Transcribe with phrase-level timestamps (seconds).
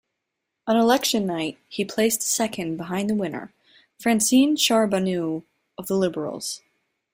[0.65, 3.53] On election night, he placed second behind the winner,
[3.99, 5.43] Francine Charbonneau
[5.77, 6.59] of the Liberals.